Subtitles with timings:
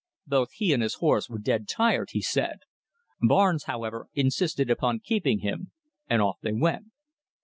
[0.25, 2.61] Both he and his horse were dead tired, he said.
[3.21, 5.73] Barnes, however, insisted upon keeping him,
[6.09, 6.87] and off they went.